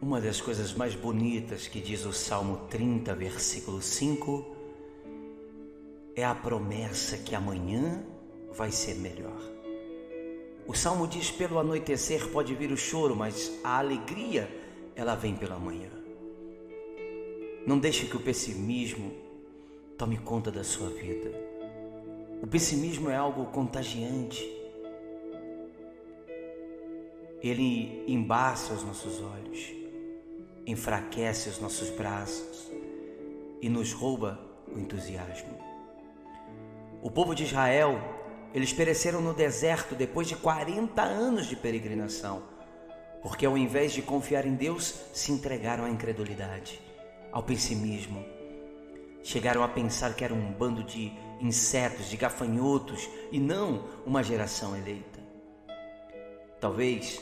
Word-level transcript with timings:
Uma 0.00 0.20
das 0.20 0.40
coisas 0.40 0.72
mais 0.72 0.94
bonitas 0.94 1.66
que 1.68 1.80
diz 1.80 2.04
o 2.04 2.12
Salmo 2.12 2.66
30, 2.68 3.14
versículo 3.14 3.80
5, 3.80 4.56
é 6.14 6.24
a 6.24 6.34
promessa 6.34 7.16
que 7.18 7.34
amanhã 7.34 8.04
vai 8.52 8.70
ser 8.70 8.96
melhor. 8.96 9.40
O 10.66 10.74
salmo 10.74 11.06
diz: 11.06 11.30
pelo 11.30 11.58
anoitecer 11.58 12.28
pode 12.28 12.54
vir 12.54 12.70
o 12.70 12.76
choro, 12.76 13.16
mas 13.16 13.58
a 13.64 13.78
alegria 13.78 14.48
ela 14.94 15.14
vem 15.14 15.34
pela 15.34 15.58
manhã. 15.58 15.90
Não 17.66 17.78
deixe 17.78 18.06
que 18.06 18.16
o 18.16 18.20
pessimismo 18.20 19.12
tome 19.98 20.16
conta 20.16 20.50
da 20.50 20.64
sua 20.64 20.88
vida. 20.90 21.30
O 22.42 22.46
pessimismo 22.46 23.10
é 23.10 23.16
algo 23.16 23.46
contagiante. 23.46 24.48
Ele 27.42 28.04
embaça 28.06 28.72
os 28.72 28.82
nossos 28.82 29.20
olhos, 29.22 29.72
enfraquece 30.70 31.48
os 31.48 31.58
nossos 31.58 31.90
braços 31.90 32.70
e 33.60 33.68
nos 33.68 33.92
rouba 33.92 34.40
o 34.74 34.78
entusiasmo. 34.78 35.58
O 37.02 37.10
povo 37.10 37.34
de 37.34 37.44
Israel, 37.44 37.98
eles 38.54 38.72
pereceram 38.72 39.20
no 39.20 39.32
deserto 39.32 39.94
depois 39.94 40.28
de 40.28 40.36
40 40.36 41.02
anos 41.02 41.46
de 41.46 41.56
peregrinação, 41.56 42.42
porque 43.22 43.44
ao 43.44 43.56
invés 43.56 43.92
de 43.92 44.02
confiar 44.02 44.46
em 44.46 44.54
Deus, 44.54 44.94
se 45.12 45.32
entregaram 45.32 45.84
à 45.84 45.90
incredulidade, 45.90 46.80
ao 47.32 47.42
pessimismo. 47.42 48.24
Chegaram 49.22 49.62
a 49.62 49.68
pensar 49.68 50.14
que 50.14 50.24
era 50.24 50.32
um 50.32 50.52
bando 50.52 50.82
de 50.82 51.12
insetos, 51.40 52.08
de 52.08 52.16
gafanhotos 52.16 53.08
e 53.30 53.38
não 53.38 53.84
uma 54.06 54.22
geração 54.22 54.76
eleita. 54.76 55.20
Talvez 56.58 57.20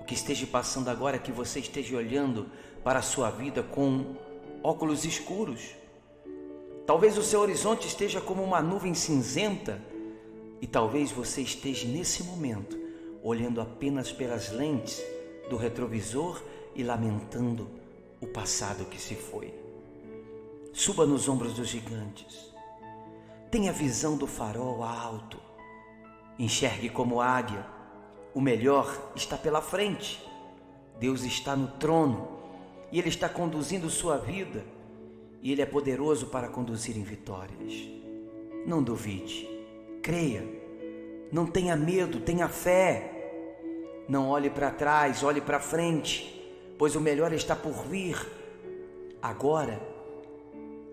o 0.00 0.04
que 0.04 0.14
esteja 0.14 0.46
passando 0.46 0.88
agora 0.88 1.16
é 1.16 1.20
que 1.20 1.32
você 1.32 1.60
esteja 1.60 1.96
olhando 1.96 2.46
para 2.82 2.98
a 2.98 3.02
sua 3.02 3.30
vida 3.30 3.62
com 3.62 4.16
óculos 4.62 5.04
escuros 5.04 5.80
Talvez 6.90 7.16
o 7.16 7.22
seu 7.22 7.38
horizonte 7.38 7.86
esteja 7.86 8.20
como 8.20 8.42
uma 8.42 8.60
nuvem 8.60 8.94
cinzenta 8.94 9.80
e 10.60 10.66
talvez 10.66 11.12
você 11.12 11.40
esteja 11.40 11.86
nesse 11.86 12.24
momento 12.24 12.76
olhando 13.22 13.60
apenas 13.60 14.10
pelas 14.10 14.50
lentes 14.50 15.00
do 15.48 15.56
retrovisor 15.56 16.42
e 16.74 16.82
lamentando 16.82 17.70
o 18.20 18.26
passado 18.26 18.86
que 18.86 19.00
se 19.00 19.14
foi. 19.14 19.54
Suba 20.72 21.06
nos 21.06 21.28
ombros 21.28 21.54
dos 21.54 21.68
gigantes. 21.68 22.52
Tenha 23.52 23.72
visão 23.72 24.16
do 24.16 24.26
farol 24.26 24.82
alto. 24.82 25.38
Enxergue 26.40 26.88
como 26.88 27.20
águia. 27.20 27.64
O 28.34 28.40
melhor 28.40 29.12
está 29.16 29.36
pela 29.36 29.60
frente. 29.60 30.24
Deus 30.98 31.22
está 31.22 31.56
no 31.56 31.68
trono 31.68 32.28
e 32.92 32.98
Ele 32.98 33.08
está 33.08 33.28
conduzindo 33.28 33.88
sua 33.88 34.18
vida 34.18 34.64
e 35.42 35.50
Ele 35.50 35.62
é 35.62 35.66
poderoso 35.66 36.26
para 36.26 36.48
conduzir 36.48 36.96
em 36.96 37.02
vitórias. 37.02 37.88
Não 38.66 38.82
duvide, 38.82 39.48
creia, 40.02 40.44
não 41.32 41.46
tenha 41.46 41.76
medo, 41.76 42.20
tenha 42.20 42.48
fé. 42.48 43.16
Não 44.08 44.28
olhe 44.28 44.50
para 44.50 44.70
trás, 44.70 45.22
olhe 45.22 45.40
para 45.40 45.60
frente, 45.60 46.44
pois 46.76 46.96
o 46.96 47.00
melhor 47.00 47.32
está 47.32 47.54
por 47.54 47.72
vir. 47.86 48.16
Agora, 49.22 49.80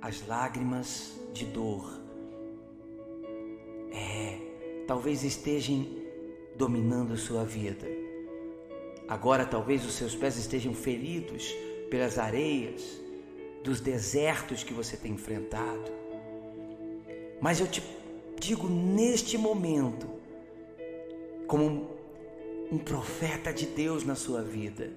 as 0.00 0.26
lágrimas 0.26 1.12
de 1.32 1.44
dor, 1.44 1.90
é, 3.92 4.38
talvez 4.86 5.22
estejam 5.22 6.01
dominando 6.56 7.16
sua 7.16 7.44
vida. 7.44 7.86
Agora, 9.08 9.44
talvez 9.44 9.84
os 9.84 9.94
seus 9.94 10.14
pés 10.14 10.36
estejam 10.36 10.72
feridos 10.74 11.54
pelas 11.90 12.18
areias, 12.18 13.00
dos 13.62 13.80
desertos 13.80 14.64
que 14.64 14.72
você 14.72 14.96
tem 14.96 15.12
enfrentado. 15.12 15.92
Mas 17.40 17.60
eu 17.60 17.66
te 17.66 17.82
digo 18.40 18.68
neste 18.68 19.38
momento, 19.38 20.08
como 21.46 21.64
um, 21.64 21.88
um 22.72 22.78
profeta 22.78 23.52
de 23.52 23.66
Deus 23.66 24.04
na 24.04 24.14
sua 24.14 24.42
vida, 24.42 24.90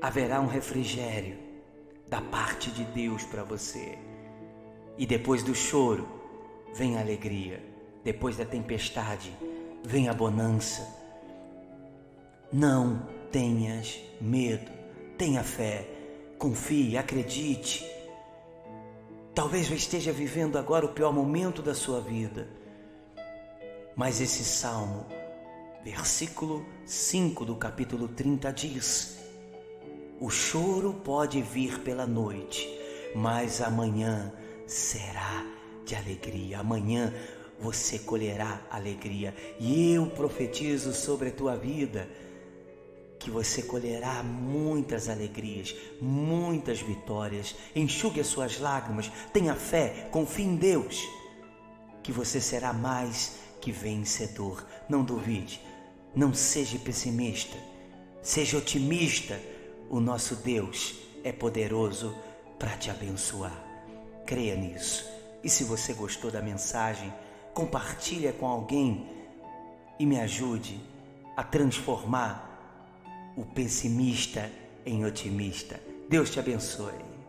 haverá 0.00 0.40
um 0.40 0.46
refrigério 0.46 1.36
da 2.08 2.20
parte 2.20 2.70
de 2.70 2.84
Deus 2.84 3.22
para 3.24 3.44
você. 3.44 3.96
E 4.98 5.06
depois 5.06 5.42
do 5.42 5.54
choro, 5.54 6.08
vem 6.74 6.96
a 6.96 7.00
alegria. 7.00 7.69
Depois 8.04 8.36
da 8.36 8.44
tempestade, 8.44 9.36
vem 9.84 10.08
a 10.08 10.14
bonança. 10.14 10.86
Não 12.52 13.06
tenhas 13.30 14.00
medo, 14.20 14.70
tenha 15.16 15.42
fé 15.42 16.00
Confie, 16.40 16.96
acredite. 16.96 17.86
Talvez 19.34 19.68
eu 19.68 19.76
esteja 19.76 20.10
vivendo 20.10 20.56
agora 20.56 20.86
o 20.86 20.94
pior 20.94 21.12
momento 21.12 21.60
da 21.60 21.74
sua 21.74 22.00
vida. 22.00 22.48
Mas 23.94 24.22
esse 24.22 24.42
salmo, 24.42 25.04
versículo 25.84 26.64
5 26.86 27.44
do 27.44 27.56
capítulo 27.56 28.08
30 28.08 28.50
diz: 28.54 29.18
O 30.18 30.30
choro 30.30 30.94
pode 30.94 31.42
vir 31.42 31.80
pela 31.80 32.06
noite, 32.06 32.66
mas 33.14 33.60
amanhã 33.60 34.32
será 34.66 35.44
de 35.84 35.94
alegria. 35.94 36.60
Amanhã 36.60 37.12
você 37.60 37.98
colherá 37.98 38.60
alegria. 38.70 39.34
E 39.58 39.92
eu 39.92 40.06
profetizo 40.06 40.92
sobre 40.92 41.28
a 41.28 41.32
tua 41.32 41.56
vida 41.56 42.08
que 43.18 43.30
você 43.30 43.62
colherá 43.62 44.22
muitas 44.22 45.08
alegrias, 45.08 45.76
muitas 46.00 46.80
vitórias. 46.80 47.54
Enxugue 47.76 48.20
as 48.20 48.26
suas 48.26 48.58
lágrimas, 48.58 49.12
tenha 49.32 49.54
fé, 49.54 50.08
confie 50.10 50.44
em 50.44 50.56
Deus, 50.56 51.06
que 52.02 52.10
você 52.10 52.40
será 52.40 52.72
mais 52.72 53.36
que 53.60 53.70
vencedor. 53.70 54.66
Não 54.88 55.04
duvide, 55.04 55.60
não 56.16 56.32
seja 56.32 56.78
pessimista, 56.78 57.56
seja 58.22 58.56
otimista. 58.56 59.38
O 59.90 60.00
nosso 60.00 60.36
Deus 60.36 60.94
é 61.22 61.32
poderoso 61.32 62.16
para 62.58 62.76
te 62.76 62.90
abençoar. 62.90 63.64
Creia 64.24 64.54
nisso. 64.54 65.04
E 65.42 65.50
se 65.50 65.64
você 65.64 65.92
gostou 65.92 66.30
da 66.30 66.40
mensagem, 66.40 67.12
compartilhe 67.60 68.32
com 68.32 68.46
alguém 68.46 69.06
e 69.98 70.06
me 70.06 70.18
ajude 70.18 70.80
a 71.36 71.42
transformar 71.42 72.48
o 73.36 73.44
pessimista 73.44 74.50
em 74.86 75.04
otimista. 75.04 75.78
Deus 76.08 76.30
te 76.30 76.40
abençoe. 76.40 77.19